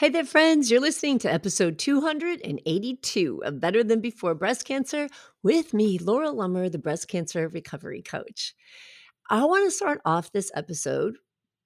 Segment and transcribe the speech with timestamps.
[0.00, 0.70] Hey there, friends.
[0.70, 5.10] You're listening to episode 282 of Better Than Before Breast Cancer
[5.42, 8.54] with me, Laura Lummer, the breast cancer recovery coach.
[9.28, 11.18] I want to start off this episode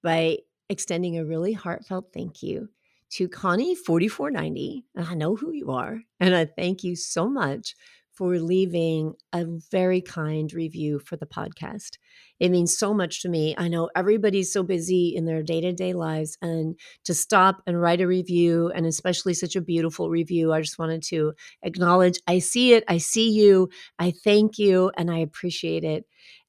[0.03, 0.39] by
[0.69, 2.67] extending a really heartfelt thank you
[3.11, 4.83] to Connie4490.
[4.97, 7.73] I know who you are, and I thank you so much
[8.15, 11.97] for leaving a very kind review for the podcast.
[12.39, 13.55] It means so much to me.
[13.57, 17.79] I know everybody's so busy in their day to day lives, and to stop and
[17.79, 22.39] write a review, and especially such a beautiful review, I just wanted to acknowledge I
[22.39, 26.05] see it, I see you, I thank you, and I appreciate it.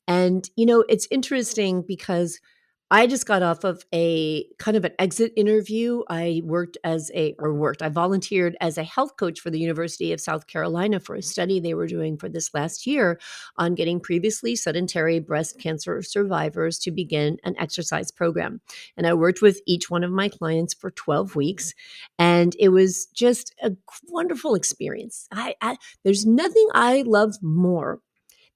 [0.08, 2.40] And, you know, it's interesting because
[2.88, 6.02] I just got off of a kind of an exit interview.
[6.08, 10.12] I worked as a, or worked, I volunteered as a health coach for the University
[10.12, 13.18] of South Carolina for a study they were doing for this last year
[13.56, 18.60] on getting previously sedentary breast cancer survivors to begin an exercise program.
[18.96, 21.74] And I worked with each one of my clients for 12 weeks.
[22.20, 23.72] And it was just a
[24.06, 25.26] wonderful experience.
[25.32, 27.98] I, I there's nothing I love more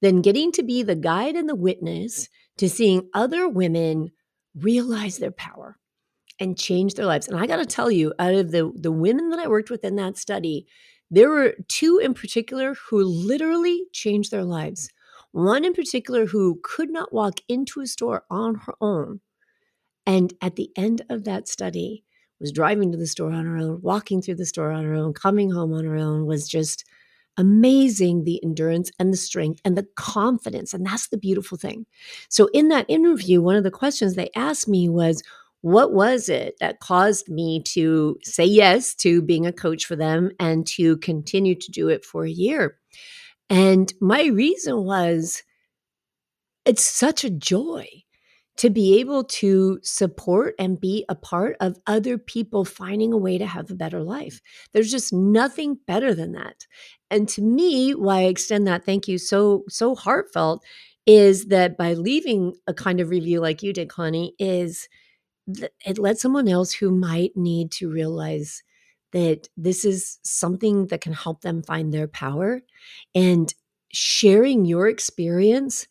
[0.00, 4.12] than getting to be the guide and the witness to seeing other women
[4.54, 5.76] realize their power
[6.38, 7.28] and change their lives.
[7.28, 9.84] And I got to tell you, out of the, the women that I worked with
[9.84, 10.66] in that study,
[11.10, 14.90] there were two in particular who literally changed their lives.
[15.32, 19.20] One in particular who could not walk into a store on her own.
[20.06, 22.04] And at the end of that study,
[22.40, 25.12] was driving to the store on her own, walking through the store on her own,
[25.12, 26.84] coming home on her own, was just
[27.36, 30.74] amazing the endurance and the strength and the confidence.
[30.74, 31.86] And that's the beautiful thing.
[32.28, 35.22] So, in that interview, one of the questions they asked me was,
[35.62, 40.30] what was it that caused me to say yes to being a coach for them
[40.40, 42.78] and to continue to do it for a year?
[43.50, 45.42] And my reason was
[46.64, 47.86] it's such a joy
[48.60, 53.38] to be able to support and be a part of other people finding a way
[53.38, 54.42] to have a better life.
[54.74, 56.66] There's just nothing better than that.
[57.10, 60.62] And to me, why I extend that thank you so so heartfelt
[61.06, 64.90] is that by leaving a kind of review like you did, Connie, is
[65.86, 68.62] it lets someone else who might need to realize
[69.12, 72.60] that this is something that can help them find their power
[73.14, 73.54] and
[73.90, 75.86] sharing your experience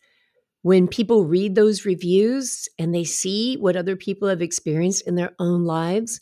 [0.62, 5.32] when people read those reviews and they see what other people have experienced in their
[5.38, 6.20] own lives,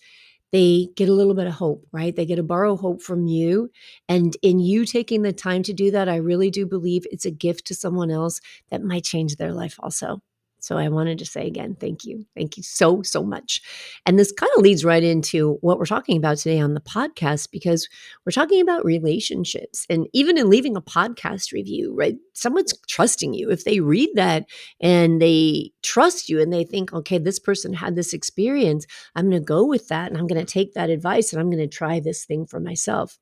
[0.52, 2.14] they get a little bit of hope, right?
[2.14, 3.70] They get to borrow hope from you.
[4.08, 7.30] And in you taking the time to do that, I really do believe it's a
[7.30, 8.40] gift to someone else
[8.70, 10.22] that might change their life also.
[10.60, 12.26] So I wanted to say again, thank you.
[12.34, 13.62] Thank you so, so much.
[14.06, 17.50] And this kind of leads right into what we're talking about today on the podcast
[17.50, 17.88] because
[18.24, 19.86] we're talking about relationships.
[19.88, 22.16] And even in leaving a podcast review, right?
[22.34, 23.50] Someone's trusting you.
[23.50, 24.46] If they read that
[24.80, 29.40] and they trust you and they think, okay, this person had this experience, I'm going
[29.40, 31.76] to go with that and I'm going to take that advice and I'm going to
[31.76, 33.18] try this thing for myself.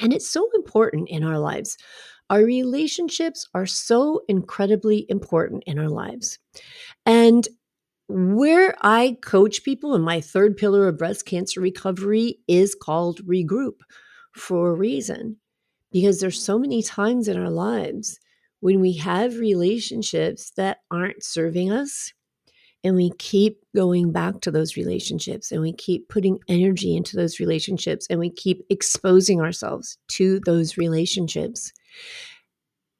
[0.00, 1.76] And it's so important in our lives.
[2.30, 6.38] Our relationships are so incredibly important in our lives.
[7.04, 7.46] And
[8.08, 13.80] where I coach people in my third pillar of breast cancer recovery is called regroup
[14.32, 15.36] for a reason.
[15.92, 18.18] Because there's so many times in our lives
[18.60, 22.12] when we have relationships that aren't serving us
[22.84, 27.40] and we keep going back to those relationships and we keep putting energy into those
[27.40, 31.72] relationships and we keep exposing ourselves to those relationships.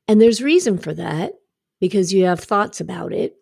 [0.09, 1.35] And there's reason for that
[1.81, 3.37] because you have thoughts about it.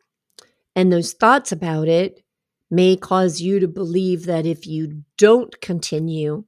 [0.77, 2.23] And those thoughts about it
[2.71, 6.45] may cause you to believe that if you don't continue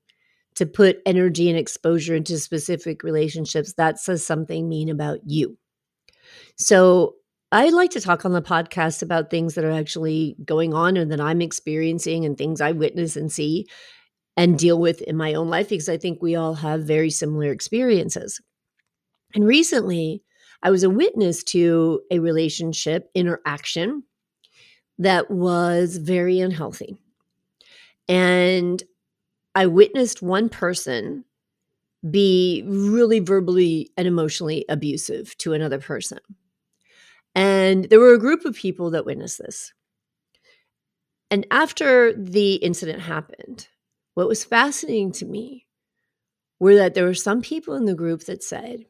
[0.56, 5.56] to put energy and exposure into specific relationships, that says something mean about you.
[6.56, 7.14] So
[7.52, 11.10] I like to talk on the podcast about things that are actually going on and
[11.10, 13.66] that I'm experiencing and things I witness and see
[14.36, 17.50] and deal with in my own life because I think we all have very similar
[17.50, 18.40] experiences.
[19.34, 20.22] And recently,
[20.62, 24.04] I was a witness to a relationship interaction
[24.98, 26.96] that was very unhealthy.
[28.08, 28.82] And
[29.54, 31.24] I witnessed one person
[32.08, 36.18] be really verbally and emotionally abusive to another person.
[37.34, 39.72] And there were a group of people that witnessed this.
[41.30, 43.68] And after the incident happened,
[44.14, 45.66] what was fascinating to me
[46.58, 48.86] were that there were some people in the group that said,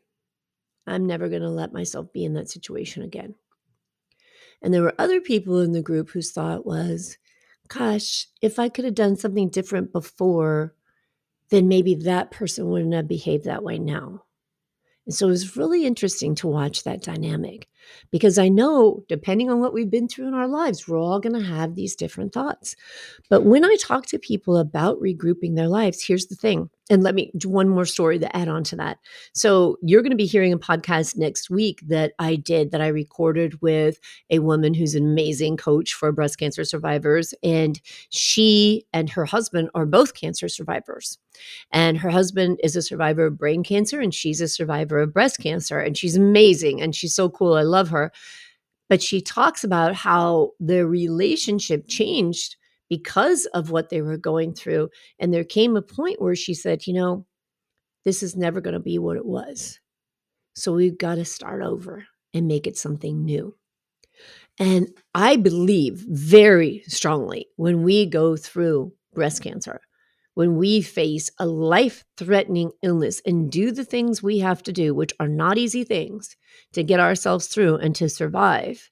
[0.86, 3.34] I'm never going to let myself be in that situation again.
[4.62, 7.16] And there were other people in the group whose thought was,
[7.68, 10.74] gosh, if I could have done something different before,
[11.50, 14.24] then maybe that person wouldn't have behaved that way now.
[15.06, 17.68] And so it was really interesting to watch that dynamic
[18.10, 21.34] because I know, depending on what we've been through in our lives, we're all going
[21.34, 22.76] to have these different thoughts.
[23.28, 26.70] But when I talk to people about regrouping their lives, here's the thing.
[26.90, 28.98] And let me do one more story to add on to that.
[29.32, 32.88] So, you're going to be hearing a podcast next week that I did that I
[32.88, 37.32] recorded with a woman who's an amazing coach for breast cancer survivors.
[37.44, 41.16] And she and her husband are both cancer survivors.
[41.72, 45.38] And her husband is a survivor of brain cancer, and she's a survivor of breast
[45.38, 45.78] cancer.
[45.78, 47.54] And she's amazing and she's so cool.
[47.54, 48.12] I love her.
[48.88, 52.56] But she talks about how their relationship changed
[52.88, 54.90] because of what they were going through.
[55.18, 57.24] And there came a point where she said, you know,
[58.04, 59.78] this is never going to be what it was.
[60.56, 63.54] So we've got to start over and make it something new.
[64.58, 69.80] And I believe very strongly when we go through breast cancer,
[70.40, 74.94] when we face a life threatening illness and do the things we have to do,
[74.94, 76.34] which are not easy things
[76.72, 78.90] to get ourselves through and to survive,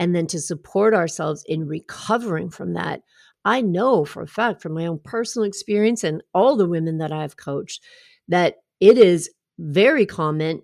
[0.00, 3.02] and then to support ourselves in recovering from that,
[3.44, 7.12] I know for a fact from my own personal experience and all the women that
[7.12, 7.84] I've coached
[8.26, 10.60] that it is very common,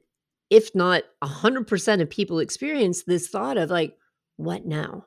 [0.50, 3.96] if not 100% of people experience this thought of like,
[4.38, 5.06] what now?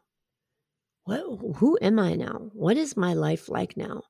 [1.03, 2.51] What, who am I now?
[2.53, 4.03] What is my life like now?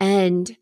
[0.00, 0.56] And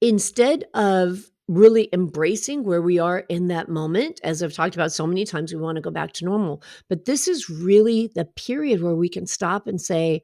[0.00, 5.06] instead of really embracing where we are in that moment, as I've talked about so
[5.06, 6.62] many times, we want to go back to normal.
[6.88, 10.22] But this is really the period where we can stop and say,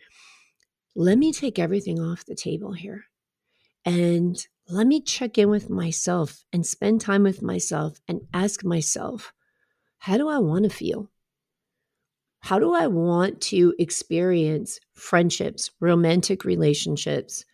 [0.94, 3.04] let me take everything off the table here
[3.84, 9.32] and let me check in with myself and spend time with myself and ask myself,
[9.98, 11.10] how do I want to feel?
[12.40, 17.44] How do I want to experience friendships, romantic relationships,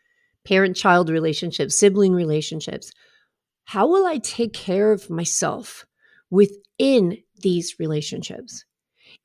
[0.47, 2.93] parent child relationships, sibling relationships?
[3.65, 5.85] How will I take care of myself
[6.31, 8.65] within these relationships?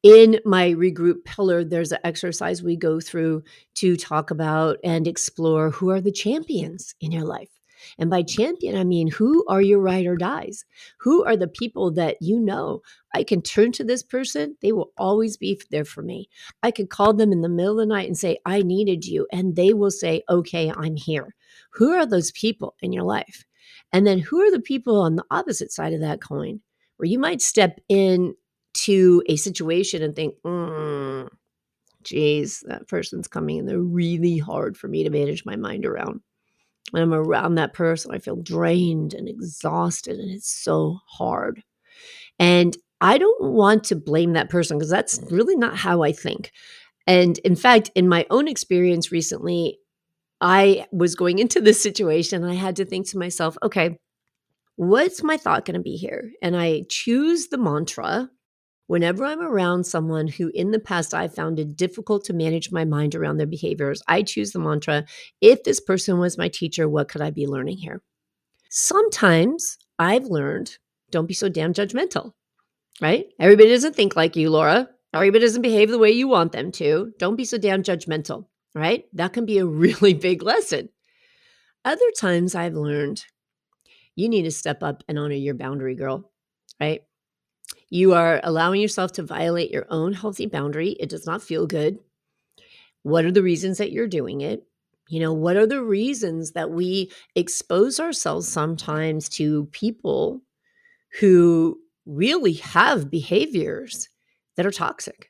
[0.04, 3.44] in my regroup pillar, there's an exercise we go through
[3.76, 7.61] to talk about and explore who are the champions in your life.
[7.98, 10.66] And by champion, I mean who are your ride or dies?
[11.00, 12.82] Who are the people that you know
[13.14, 14.58] I can turn to this person?
[14.62, 16.30] They will always be there for me.
[16.64, 19.28] I could call them in the middle of the night and say, I needed you.
[19.32, 21.36] And they will say, Okay, I'm here.
[21.72, 23.46] Who are those people in your life?
[23.94, 26.62] And then who are the people on the opposite side of that coin?
[26.98, 28.36] Where you might step in
[28.74, 31.28] to a situation and think, mm,
[32.04, 36.22] geez, that person's coming and they're really hard for me to manage my mind around.
[36.92, 41.64] When I'm around that person, I feel drained and exhausted, and it's so hard.
[42.40, 46.52] And I don't want to blame that person because that's really not how I think.
[47.08, 49.80] And in fact, in my own experience recently,
[50.40, 53.98] I was going into this situation and I had to think to myself, okay,
[54.76, 56.32] what's my thought going to be here?
[56.42, 58.30] And I choose the mantra
[58.92, 62.84] Whenever I'm around someone who in the past I found it difficult to manage my
[62.84, 65.06] mind around their behaviors, I choose the mantra
[65.40, 68.02] if this person was my teacher, what could I be learning here?
[68.70, 70.78] Sometimes I've learned
[71.10, 72.34] don't be so damn judgmental,
[73.00, 73.28] right?
[73.40, 74.90] Everybody doesn't think like you, Laura.
[75.14, 77.14] Everybody doesn't behave the way you want them to.
[77.18, 79.06] Don't be so damn judgmental, right?
[79.14, 80.90] That can be a really big lesson.
[81.86, 83.24] Other times I've learned
[84.18, 86.30] you need to step up and honor your boundary, girl,
[86.78, 87.04] right?
[87.92, 90.92] You are allowing yourself to violate your own healthy boundary.
[90.92, 92.00] It does not feel good.
[93.04, 94.64] What are the reasons that you're doing it?
[95.10, 100.42] You know, what are the reasons that we expose ourselves sometimes to people
[101.20, 104.08] who really have behaviors
[104.56, 105.30] that are toxic?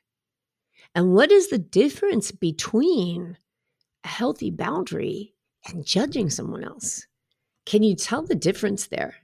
[0.94, 3.36] And what is the difference between
[4.04, 5.34] a healthy boundary
[5.66, 7.08] and judging someone else?
[7.66, 9.16] Can you tell the difference there?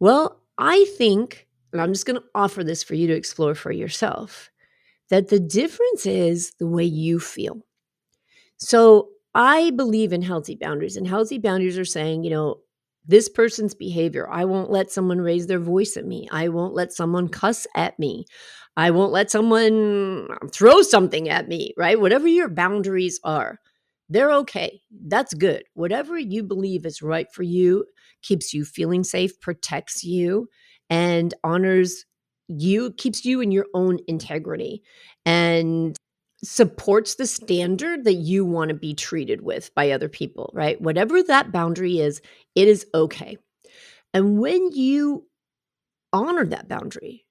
[0.00, 1.45] Well, I think
[1.76, 4.50] and I'm just going to offer this for you to explore for yourself,
[5.10, 7.60] that the difference is the way you feel.
[8.56, 12.60] So I believe in healthy boundaries, and healthy boundaries are saying, you know,
[13.06, 14.28] this person's behavior.
[14.28, 16.26] I won't let someone raise their voice at me.
[16.32, 18.24] I won't let someone cuss at me.
[18.76, 22.00] I won't let someone throw something at me, right?
[22.00, 23.60] Whatever your boundaries are,
[24.08, 24.80] they're okay.
[25.06, 25.64] That's good.
[25.74, 27.84] Whatever you believe is right for you
[28.22, 30.48] keeps you feeling safe, protects you,
[30.90, 32.04] and honors
[32.48, 34.82] you, keeps you in your own integrity.
[35.24, 35.96] And
[36.44, 40.80] supports the standard that you want to be treated with by other people, right?
[40.80, 42.20] Whatever that boundary is,
[42.54, 43.38] it is okay.
[44.12, 45.26] And when you
[46.12, 47.24] honor that boundary,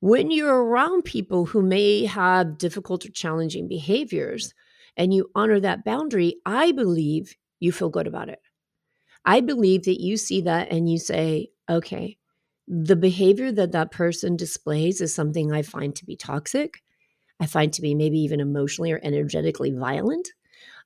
[0.00, 4.54] when you're around people who may have difficult or challenging behaviors
[4.96, 8.40] and you honor that boundary, I believe you feel good about it.
[9.24, 12.18] I believe that you see that and you say, okay,
[12.66, 16.82] the behavior that that person displays is something I find to be toxic.
[17.40, 20.28] I find to be maybe even emotionally or energetically violent.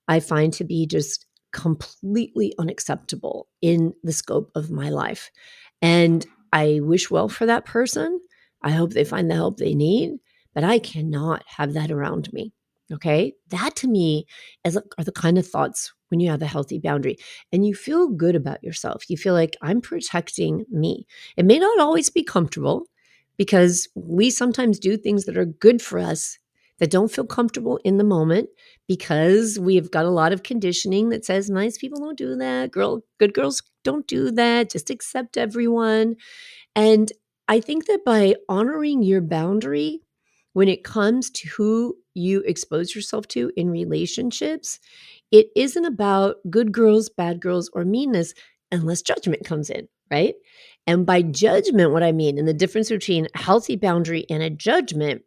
[0.08, 5.30] I find to be just completely unacceptable in the scope of my life.
[5.80, 8.20] And I wish well for that person.
[8.62, 10.18] I hope they find the help they need,
[10.54, 12.52] but I cannot have that around me.
[12.92, 13.34] Okay.
[13.48, 14.26] That to me
[14.64, 17.16] is, are the kind of thoughts when you have a healthy boundary
[17.52, 19.08] and you feel good about yourself.
[19.08, 21.06] You feel like I'm protecting me.
[21.36, 22.86] It may not always be comfortable
[23.36, 26.38] because we sometimes do things that are good for us
[26.78, 28.48] that don't feel comfortable in the moment
[28.86, 33.02] because we've got a lot of conditioning that says nice people don't do that girl
[33.18, 36.14] good girls don't do that just accept everyone
[36.76, 37.12] and
[37.48, 40.00] i think that by honoring your boundary
[40.52, 44.78] when it comes to who you expose yourself to in relationships
[45.30, 48.34] it isn't about good girls, bad girls, or meanness
[48.72, 50.34] unless judgment comes in, right?
[50.86, 54.50] And by judgment, what I mean, and the difference between a healthy boundary and a
[54.50, 55.22] judgment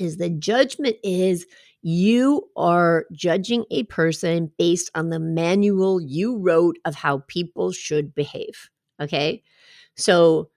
[0.00, 1.46] is the judgment is
[1.82, 8.14] you are judging a person based on the manual you wrote of how people should
[8.14, 8.70] behave.
[9.00, 9.42] Okay.
[9.96, 10.50] So,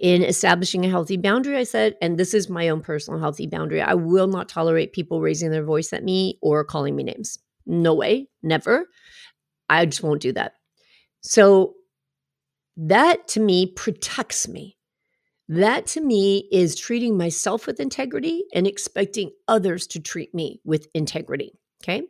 [0.00, 3.80] in establishing a healthy boundary, I said, and this is my own personal healthy boundary,
[3.80, 7.38] I will not tolerate people raising their voice at me or calling me names.
[7.66, 8.86] No way, never.
[9.68, 10.52] I just won't do that.
[11.22, 11.74] So
[12.76, 14.76] that to me protects me.
[15.48, 20.88] That to me is treating myself with integrity and expecting others to treat me with
[20.94, 21.52] integrity.
[21.82, 22.02] Okay.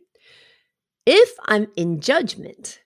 [1.05, 2.81] If I'm in judgment,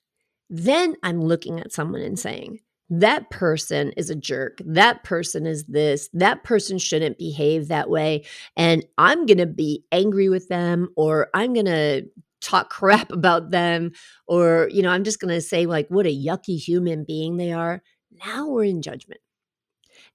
[0.48, 2.60] then I'm looking at someone and saying,
[2.90, 4.60] that person is a jerk.
[4.64, 6.10] That person is this.
[6.12, 8.24] That person shouldn't behave that way.
[8.56, 12.06] And I'm going to be angry with them or I'm going to
[12.40, 13.92] talk crap about them
[14.26, 17.52] or you know i'm just going to say like what a yucky human being they
[17.52, 17.82] are.
[18.24, 19.20] Now we're in judgment.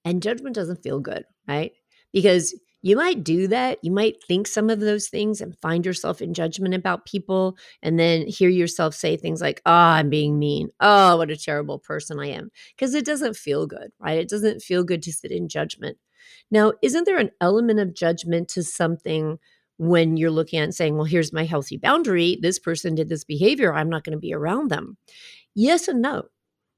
[0.04, 1.72] And judgment doesn't feel good right?
[2.12, 6.22] Because you might do that you might think some of those things and find yourself
[6.22, 10.70] in judgment about people and then hear yourself say things like oh i'm being mean.
[10.80, 12.52] Oh what a terrible person i am.
[12.76, 14.18] Because it doesn't feel good right?
[14.20, 15.98] It doesn't feel good to sit in judgment.
[16.52, 19.40] Now isn't there an element of judgment to something
[19.78, 22.38] when you're looking at saying, well, here's my healthy boundary.
[22.42, 23.74] This person did this behavior.
[23.74, 24.98] I'm not going to be around them.
[25.54, 26.24] Yes and no,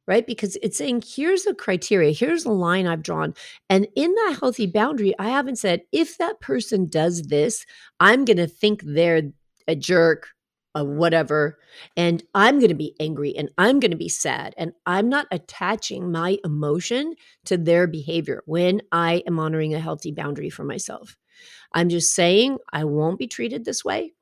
[0.07, 0.25] right?
[0.25, 3.33] Because it's saying, here's a criteria, here's a line I've drawn.
[3.69, 7.65] And in that healthy boundary, I haven't said, if that person does this,
[7.99, 9.23] I'm going to think they're
[9.67, 10.29] a jerk,
[10.75, 11.57] a whatever,
[11.95, 14.53] and I'm going to be angry and I'm going to be sad.
[14.57, 20.11] And I'm not attaching my emotion to their behavior when I am honoring a healthy
[20.11, 21.17] boundary for myself.
[21.73, 24.13] I'm just saying I won't be treated this way,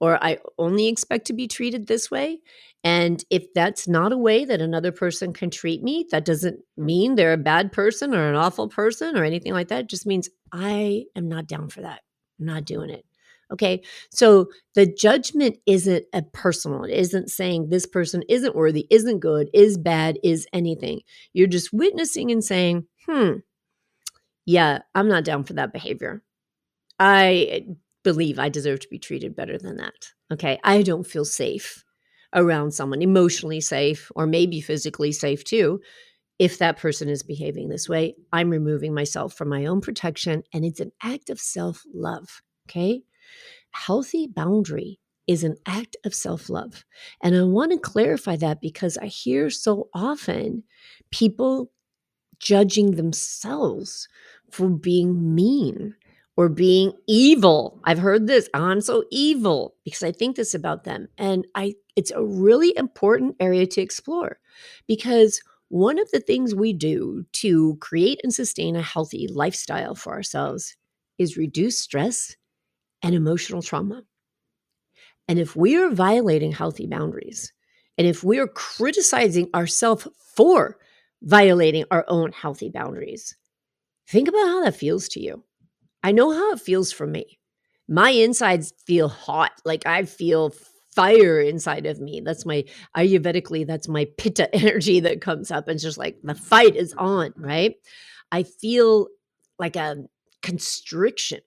[0.00, 2.40] or I only expect to be treated this way.
[2.84, 7.14] And if that's not a way that another person can treat me, that doesn't mean
[7.14, 9.82] they're a bad person or an awful person or anything like that.
[9.82, 12.00] It just means I am not down for that.
[12.40, 13.04] I'm not doing it.
[13.52, 13.82] Okay.
[14.10, 19.50] So the judgment isn't a personal, it isn't saying this person isn't worthy, isn't good,
[19.52, 21.02] is bad, is anything.
[21.34, 23.34] You're just witnessing and saying, hmm,
[24.46, 26.22] yeah, I'm not down for that behavior.
[27.04, 27.66] I
[28.04, 30.12] believe I deserve to be treated better than that.
[30.32, 30.60] Okay.
[30.62, 31.84] I don't feel safe
[32.32, 35.80] around someone, emotionally safe, or maybe physically safe too.
[36.38, 40.64] If that person is behaving this way, I'm removing myself from my own protection, and
[40.64, 42.40] it's an act of self love.
[42.68, 43.02] Okay.
[43.72, 46.84] Healthy boundary is an act of self love.
[47.20, 50.62] And I want to clarify that because I hear so often
[51.10, 51.72] people
[52.38, 54.08] judging themselves
[54.50, 55.96] for being mean
[56.36, 57.80] or being evil.
[57.84, 58.48] I've heard this.
[58.54, 61.08] I'm so evil because I think this about them.
[61.18, 64.38] And I it's a really important area to explore
[64.86, 70.12] because one of the things we do to create and sustain a healthy lifestyle for
[70.12, 70.76] ourselves
[71.18, 72.36] is reduce stress
[73.02, 74.02] and emotional trauma.
[75.28, 77.52] And if we are violating healthy boundaries,
[77.98, 80.78] and if we are criticizing ourselves for
[81.22, 83.36] violating our own healthy boundaries,
[84.08, 85.44] think about how that feels to you.
[86.02, 87.38] I know how it feels for me.
[87.88, 89.52] My insides feel hot.
[89.64, 90.52] Like I feel
[90.94, 92.20] fire inside of me.
[92.20, 92.64] That's my
[92.96, 95.68] Ayurvedically, that's my pitta energy that comes up.
[95.68, 97.74] And it's just like the fight is on, right?
[98.30, 99.08] I feel
[99.58, 100.04] like a
[100.42, 101.40] constriction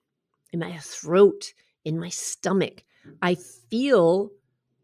[0.52, 1.52] in my throat,
[1.84, 2.84] in my stomach.
[3.22, 3.36] I
[3.70, 4.30] feel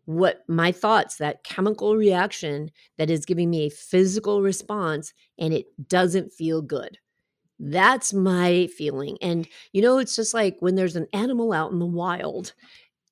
[0.04, 5.66] what my thoughts, that chemical reaction that is giving me a physical response, and it
[5.88, 6.98] doesn't feel good.
[7.58, 9.18] That's my feeling.
[9.22, 12.54] And, you know, it's just like when there's an animal out in the wild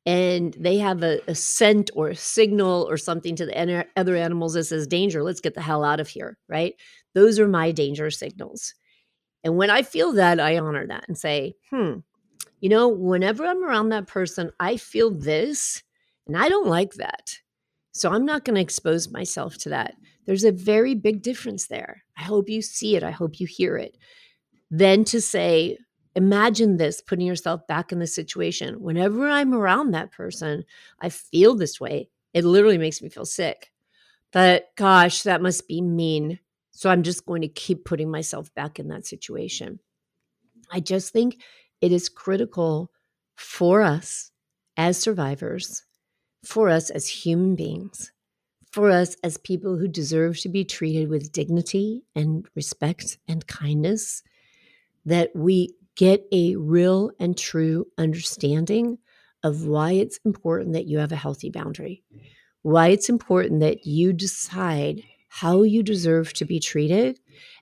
[0.07, 4.55] and they have a, a scent or a signal or something to the other animals
[4.55, 6.75] that says danger, let's get the hell out of here, right?
[7.15, 8.75] Those are my danger signals.
[9.45, 11.99] And when I feel that, I honor that and say, hmm,
[12.61, 15.83] you know, whenever I'm around that person, I feel this
[16.27, 17.39] and I don't like that.
[17.93, 19.95] So I'm not going to expose myself to that.
[20.27, 22.05] There's a very big difference there.
[22.17, 23.03] I hope you see it.
[23.03, 23.97] I hope you hear it.
[24.71, 25.79] Then to say,
[26.15, 28.81] imagine this, putting yourself back in the situation.
[28.81, 30.65] Whenever I'm around that person,
[31.01, 32.09] I feel this way.
[32.33, 33.73] It literally makes me feel sick.
[34.33, 36.39] But gosh, that must be mean.
[36.71, 39.81] So I'm just going to keep putting myself back in that situation.
[40.71, 41.43] I just think
[41.81, 42.93] it is critical
[43.37, 44.31] for us
[44.77, 45.85] as survivors,
[46.45, 48.13] for us as human beings,
[48.71, 54.23] for us as people who deserve to be treated with dignity and respect and kindness,
[55.11, 58.99] that we get a real and true understanding
[59.43, 62.03] of why it's important that you have a healthy boundary,
[62.63, 67.19] why it's important that you decide how you deserve to be treated,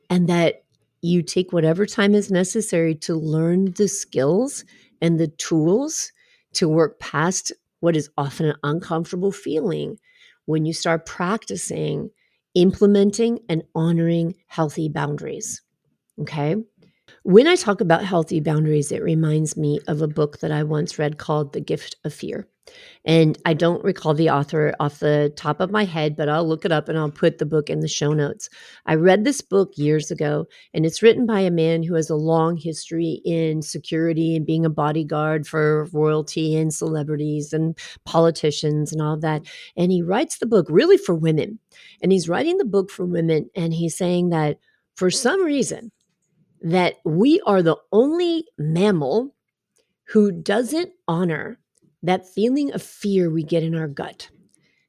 [0.09, 0.65] and that
[1.03, 4.65] you take whatever time is necessary to learn the skills
[5.01, 6.13] and the tools
[6.55, 9.97] to work past what is often an uncomfortable feeling
[10.47, 12.11] when you start practicing
[12.55, 15.63] implementing and honoring healthy boundaries.
[16.21, 16.57] Okay.
[17.25, 20.99] When I talk about healthy boundaries, it reminds me of a book that I once
[20.99, 22.49] read called The Gift of Fear.
[23.05, 26.65] And I don't recall the author off the top of my head, but I'll look
[26.65, 28.49] it up and I'll put the book in the show notes.
[28.87, 32.15] I read this book years ago, and it's written by a man who has a
[32.15, 39.01] long history in security and being a bodyguard for royalty and celebrities and politicians and
[39.01, 39.43] all that.
[39.77, 41.59] And he writes the book really for women.
[42.03, 44.59] And he's writing the book for women, and he's saying that
[44.95, 45.91] for some reason,
[46.63, 49.35] that we are the only mammal
[50.09, 51.59] who doesn't honor
[52.03, 54.29] that feeling of fear we get in our gut.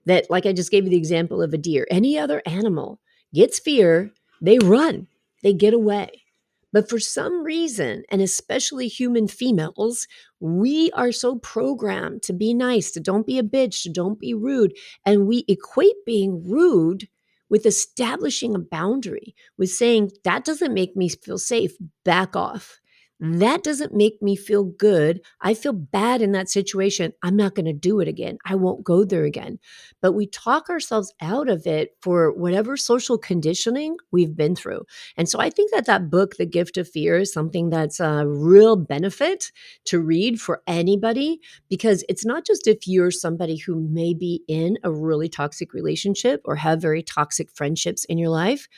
[0.05, 2.99] That, like I just gave you the example of a deer, any other animal
[3.33, 5.07] gets fear, they run,
[5.43, 6.23] they get away.
[6.71, 10.07] But for some reason, and especially human females,
[10.39, 14.33] we are so programmed to be nice, to don't be a bitch, to don't be
[14.33, 14.75] rude.
[15.05, 17.07] And we equate being rude
[17.49, 21.73] with establishing a boundary, with saying, that doesn't make me feel safe,
[22.05, 22.79] back off.
[23.21, 25.19] That doesn't make me feel good.
[25.41, 27.11] I feel bad in that situation.
[27.21, 28.37] I'm not going to do it again.
[28.45, 29.59] I won't go there again.
[30.01, 34.83] But we talk ourselves out of it for whatever social conditioning we've been through.
[35.17, 38.25] And so I think that that book, The Gift of Fear, is something that's a
[38.25, 39.51] real benefit
[39.85, 44.77] to read for anybody because it's not just if you're somebody who may be in
[44.85, 48.69] a really toxic relationship or have very toxic friendships in your life,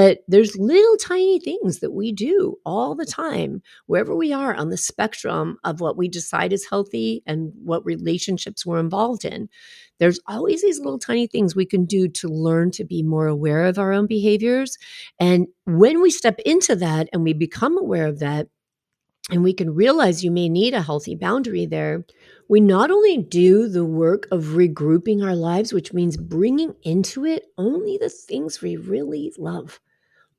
[0.00, 4.70] but there's little tiny things that we do all the time, wherever we are on
[4.70, 9.50] the spectrum of what we decide is healthy and what relationships we're involved in.
[9.98, 13.66] There's always these little tiny things we can do to learn to be more aware
[13.66, 14.78] of our own behaviors.
[15.18, 18.48] And when we step into that and we become aware of that,
[19.30, 22.06] and we can realize you may need a healthy boundary there,
[22.48, 27.44] we not only do the work of regrouping our lives, which means bringing into it
[27.58, 29.78] only the things we really love,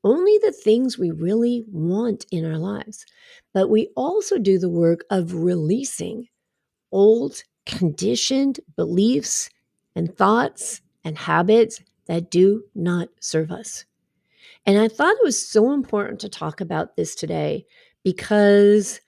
[0.03, 3.05] only the things we really want in our lives,
[3.53, 6.27] but we also do the work of releasing
[6.91, 9.49] old, conditioned beliefs
[9.95, 13.85] and thoughts and habits that do not serve us.
[14.65, 17.65] And I thought it was so important to talk about this today
[18.03, 18.99] because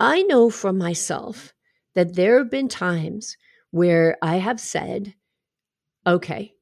[0.00, 1.54] I know for myself
[1.94, 3.36] that there have been times
[3.70, 5.14] where I have said,
[6.06, 6.54] okay,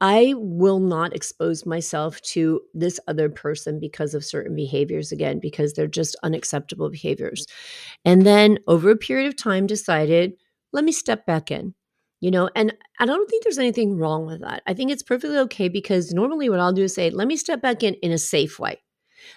[0.00, 5.72] I will not expose myself to this other person because of certain behaviors again, because
[5.72, 7.46] they're just unacceptable behaviors.
[8.04, 10.34] And then over a period of time, decided,
[10.72, 11.74] let me step back in.
[12.20, 14.62] You know, and I don't think there's anything wrong with that.
[14.66, 17.60] I think it's perfectly okay because normally what I'll do is say, let me step
[17.60, 18.82] back in in a safe way.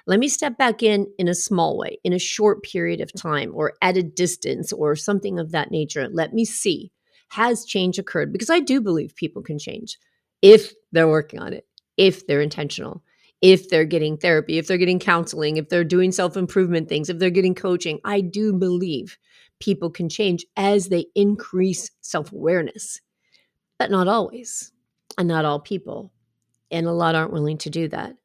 [0.06, 3.52] Let me step back in in a small way, in a short period of time,
[3.54, 6.08] or at a distance, or something of that nature.
[6.10, 6.92] Let me see
[7.30, 9.98] has change occurred because I do believe people can change
[10.42, 11.66] if they're working on it,
[11.98, 13.04] if they're intentional,
[13.42, 17.20] if they're getting therapy, if they're getting counseling, if they're doing self improvement things, if
[17.20, 18.00] they're getting coaching.
[18.04, 19.18] I do believe
[19.60, 23.02] people can change as they increase self awareness,
[23.78, 24.72] but not always,
[25.18, 26.12] and not all people.
[26.72, 28.16] And a lot aren't willing to do that.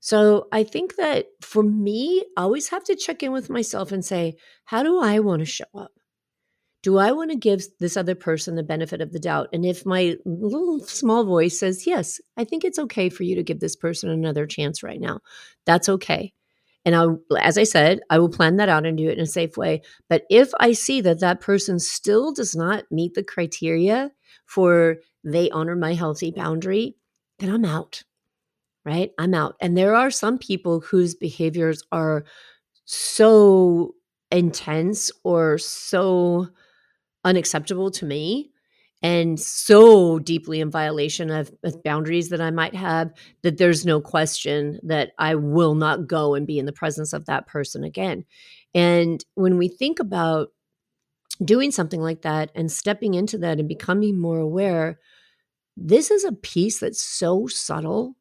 [0.00, 4.04] So I think that for me, I always have to check in with myself and
[4.04, 5.92] say, how do I want to show up?
[6.88, 9.50] Do I want to give this other person the benefit of the doubt?
[9.52, 13.42] And if my little small voice says, yes, I think it's okay for you to
[13.42, 15.20] give this person another chance right now,
[15.66, 16.32] that's okay.
[16.86, 17.08] And I,
[17.42, 19.82] as I said, I will plan that out and do it in a safe way.
[20.08, 24.10] But if I see that that person still does not meet the criteria
[24.46, 26.96] for they honor my healthy boundary,
[27.38, 28.02] then I'm out,
[28.86, 29.10] right?
[29.18, 29.56] I'm out.
[29.60, 32.24] And there are some people whose behaviors are
[32.86, 33.94] so
[34.30, 36.48] intense or so
[37.28, 38.50] unacceptable to me
[39.02, 43.12] and so deeply in violation of, of, boundaries that I might have
[43.42, 47.26] that there's no question that I will not go and be in the presence of
[47.26, 48.24] that person again.
[48.74, 50.48] And when we think about
[51.44, 54.98] doing something like that and stepping into that and becoming more aware,
[55.76, 58.16] this is a piece that's so subtle.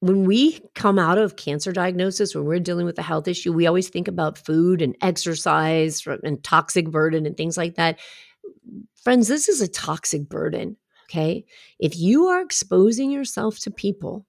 [0.00, 3.66] When we come out of cancer diagnosis, when we're dealing with a health issue, we
[3.66, 7.98] always think about food and exercise and toxic burden and things like that.
[9.02, 10.76] Friends, this is a toxic burden.
[11.08, 11.44] Okay.
[11.78, 14.26] If you are exposing yourself to people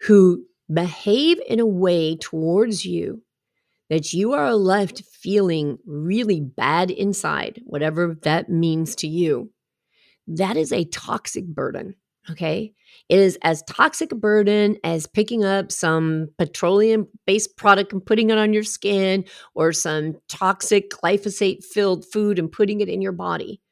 [0.00, 3.22] who behave in a way towards you
[3.90, 9.50] that you are left feeling really bad inside, whatever that means to you,
[10.28, 11.94] that is a toxic burden.
[12.30, 12.74] Okay.
[13.08, 18.30] It is as toxic a burden as picking up some petroleum based product and putting
[18.30, 23.12] it on your skin or some toxic glyphosate filled food and putting it in your
[23.12, 23.62] body.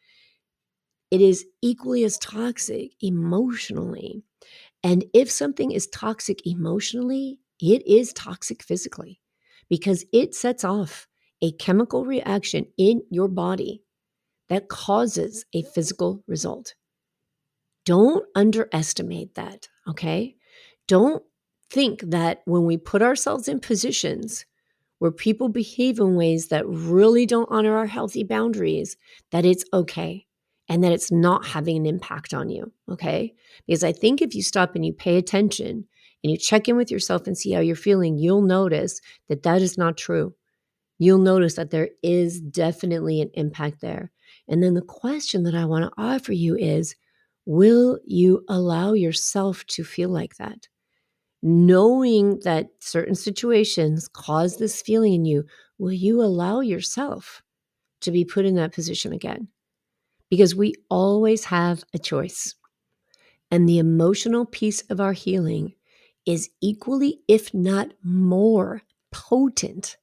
[1.11, 4.23] It is equally as toxic emotionally.
[4.83, 9.21] And if something is toxic emotionally, it is toxic physically
[9.69, 11.09] because it sets off
[11.43, 13.83] a chemical reaction in your body
[14.49, 16.75] that causes a physical result.
[17.87, 20.37] Don't underestimate that, okay?
[20.87, 21.23] Don't
[21.71, 24.45] think that when we put ourselves in positions
[24.99, 28.97] where people behave in ways that really don't honor our healthy boundaries,
[29.31, 30.27] that it's okay
[30.69, 33.33] and that it's not having an impact on you, okay?
[33.67, 35.87] Because I think if you stop and you pay attention
[36.25, 39.63] and you check in with yourself and see how you're feeling, you'll notice that that
[39.63, 40.35] is not true.
[40.99, 44.11] You'll notice that there is definitely an impact there.
[44.49, 46.97] And then the question that I want to offer you is
[47.47, 50.69] Will you allow yourself to feel like that?
[51.43, 55.45] Knowing that certain situations cause this feeling in you,
[55.79, 57.43] will you allow yourself
[58.01, 59.49] to be put in that position again?
[60.29, 62.57] Because we always have a choice.
[63.51, 65.75] And the emotional piece of our healing
[66.27, 68.83] is equally, if not more,
[69.13, 69.97] potent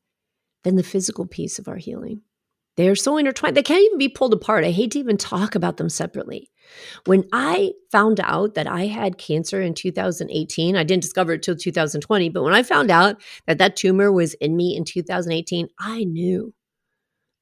[0.63, 2.21] than the physical piece of our healing.
[2.75, 4.65] They are so intertwined, they can't even be pulled apart.
[4.65, 6.49] I hate to even talk about them separately.
[7.05, 11.55] When I found out that I had cancer in 2018, I didn't discover it till
[11.55, 16.03] 2020, but when I found out that that tumor was in me in 2018, I
[16.03, 16.53] knew.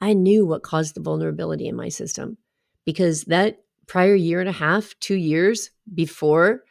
[0.02, 2.38] I knew what caused the vulnerability in my system
[2.86, 6.64] because that prior year and a half, two years before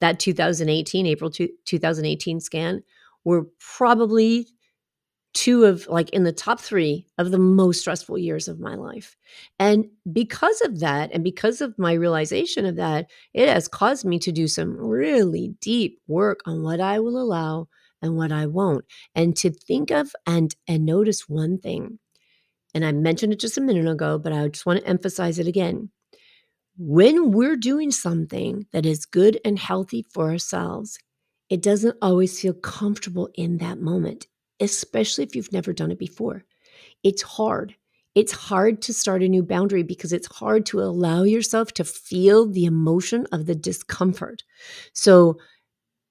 [0.00, 2.82] that 2018, April 2018 scan,
[3.24, 3.46] were
[3.76, 4.48] probably
[5.32, 9.16] two of like in the top three of the most stressful years of my life.
[9.58, 14.18] And because of that, and because of my realization of that, it has caused me
[14.20, 17.68] to do some really deep work on what I will allow
[18.02, 18.84] and what I won't.
[19.14, 21.98] And to think of and and notice one thing.
[22.74, 25.46] And I mentioned it just a minute ago, but I just want to emphasize it
[25.46, 25.90] again.
[26.78, 30.98] When we're doing something that is good and healthy for ourselves,
[31.50, 34.28] it doesn't always feel comfortable in that moment
[34.60, 36.44] especially if you've never done it before.
[37.02, 37.74] It's hard.
[38.14, 42.46] It's hard to start a new boundary because it's hard to allow yourself to feel
[42.46, 44.42] the emotion of the discomfort.
[44.92, 45.38] So,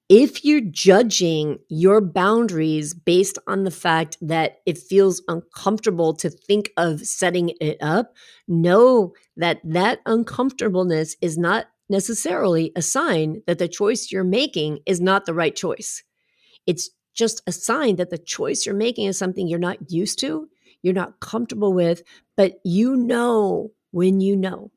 [0.08, 6.70] if you're judging your boundaries based on the fact that it feels uncomfortable to think
[6.76, 8.16] of setting it up,
[8.48, 15.00] know that that uncomfortableness is not necessarily a sign that the choice you're making is
[15.00, 16.02] not the right choice.
[16.66, 20.48] It's just a sign that the choice you're making is something you're not used to,
[20.82, 22.02] you're not comfortable with,
[22.36, 24.70] but you know when you know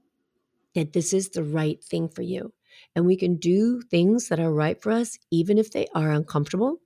[0.75, 2.53] that this is the right thing for you.
[2.95, 6.79] And we can do things that are right for us, even if they are uncomfortable.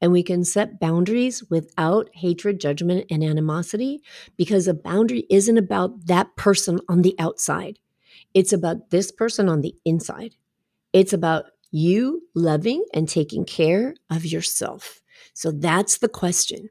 [0.00, 4.02] And we can set boundaries without hatred, judgment, and animosity
[4.36, 7.78] because a boundary isn't about that person on the outside.
[8.34, 10.34] It's about this person on the inside.
[10.92, 15.02] It's about you loving and taking care of yourself.
[15.34, 16.70] So that's the question.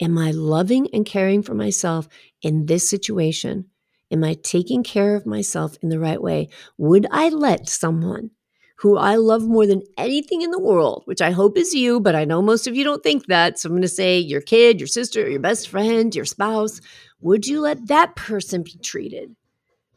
[0.00, 2.08] Am I loving and caring for myself
[2.40, 3.66] in this situation?
[4.10, 6.48] Am I taking care of myself in the right way?
[6.78, 8.30] Would I let someone
[8.78, 12.14] who I love more than anything in the world, which I hope is you, but
[12.14, 13.58] I know most of you don't think that.
[13.58, 16.80] So I'm going to say your kid, your sister, your best friend, your spouse,
[17.20, 19.34] would you let that person be treated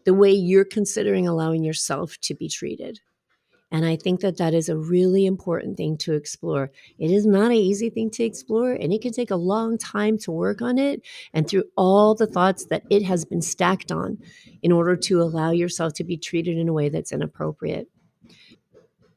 [0.06, 3.00] the way you're considering allowing yourself to be treated?
[3.72, 6.72] And I think that that is a really important thing to explore.
[6.98, 10.18] It is not an easy thing to explore, and it can take a long time
[10.20, 11.02] to work on it
[11.34, 14.20] and through all the thoughts that it has been stacked on
[14.62, 17.90] in order to allow yourself to be treated in a way that's inappropriate.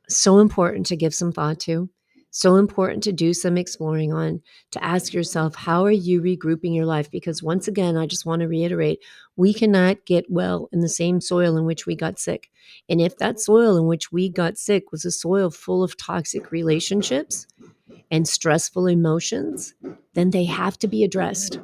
[0.08, 1.88] So important to give some thought to
[2.30, 4.40] so important to do some exploring on,
[4.70, 7.10] to ask yourself, how are you regrouping your life?
[7.10, 9.00] Because once again, I just want to reiterate,
[9.36, 12.50] we cannot get well in the same soil in which we got sick.
[12.88, 16.52] And if that soil in which we got sick was a soil full of toxic
[16.52, 17.46] relationships
[18.10, 19.74] and stressful emotions,
[20.14, 21.58] then they have to be addressed.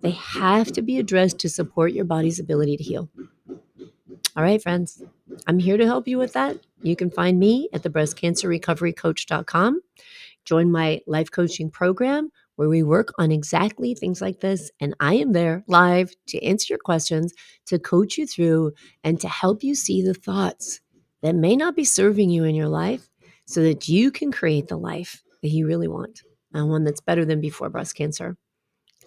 [0.00, 3.08] They have to be addressed to support your body's ability to heal.
[4.36, 5.02] All right, friends,
[5.46, 6.58] I'm here to help you with that.
[6.82, 9.80] You can find me at the breastcancerrecoverycoach.com.
[10.44, 14.70] Join my life coaching program where we work on exactly things like this.
[14.80, 17.32] And I am there live to answer your questions,
[17.66, 18.72] to coach you through,
[19.04, 20.80] and to help you see the thoughts
[21.22, 23.08] that may not be serving you in your life
[23.46, 27.24] so that you can create the life that you really want and one that's better
[27.24, 28.36] than before breast cancer.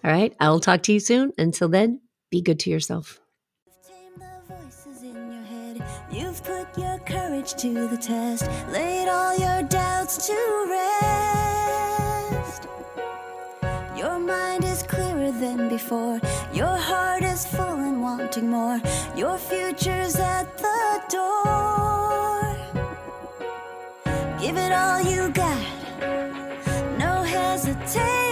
[0.04, 1.32] All right, I will talk to you soon.
[1.38, 3.21] Until then, be good to yourself.
[6.12, 12.68] You've put your courage to the test, laid all your doubts to rest.
[13.96, 16.20] Your mind is clearer than before,
[16.52, 18.78] your heart is full and wanting more.
[19.16, 22.56] Your future's at the door.
[24.38, 25.64] Give it all you got,
[26.98, 28.31] no hesitating.